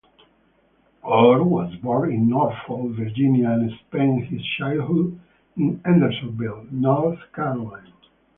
Orr 1.03 1.43
was 1.43 1.75
born 1.75 2.11
in 2.11 2.27
Norfolk, 2.27 2.93
Virginia 2.95 3.51
and 3.51 3.71
spent 3.85 4.23
his 4.23 4.41
childhood 4.57 5.19
in 5.57 5.79
Hendersonville, 5.85 6.65
North 6.71 7.19
Carolina. 7.35 7.93